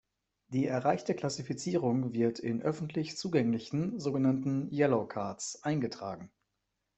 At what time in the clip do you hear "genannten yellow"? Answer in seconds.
4.11-5.05